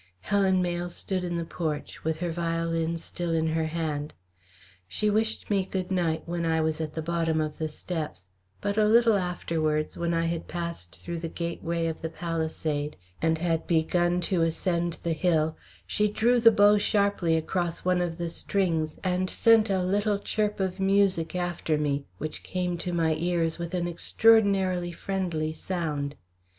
Helen 0.21 0.63
Mayle 0.63 0.89
stood 0.89 1.23
in 1.23 1.35
the 1.35 1.45
porch, 1.45 2.03
with 2.03 2.17
her 2.21 2.31
violin 2.31 2.97
still 2.97 3.31
in 3.35 3.45
her 3.49 3.67
hand. 3.67 4.15
She 4.87 5.11
wished 5.11 5.51
me 5.51 5.63
"Good 5.63 5.91
night" 5.91 6.23
when 6.25 6.43
I 6.43 6.59
was 6.59 6.81
at 6.81 6.95
the 6.95 7.03
bottom 7.03 7.39
of 7.39 7.59
the 7.59 7.67
steps, 7.69 8.31
but 8.61 8.77
a 8.79 8.87
little 8.87 9.15
afterwards, 9.15 9.97
when 9.99 10.11
I 10.15 10.25
had 10.25 10.47
passed 10.47 10.95
through 10.97 11.19
the 11.19 11.27
gateway 11.29 11.85
of 11.85 12.01
the 12.01 12.09
palisade 12.09 12.97
and 13.21 13.37
had 13.37 13.67
begun 13.67 14.21
to 14.21 14.41
ascend 14.41 14.97
the 15.03 15.13
hill, 15.13 15.55
she 15.85 16.07
drew 16.09 16.39
the 16.39 16.49
bow 16.49 16.79
sharply 16.79 17.37
across 17.37 17.85
one 17.85 18.01
of 18.01 18.17
the 18.17 18.31
strings 18.31 18.97
and 19.03 19.29
sent 19.29 19.69
a 19.69 19.83
little 19.83 20.17
chirp 20.17 20.59
of 20.59 20.79
music 20.79 21.35
after 21.35 21.77
me, 21.77 22.05
which 22.17 22.41
came 22.41 22.75
to 22.79 22.91
my 22.91 23.13
ears, 23.19 23.59
with 23.59 23.75
an 23.75 23.87
extraordinarily 23.87 24.91
friendly 24.91 25.53
sound. 25.53 26.15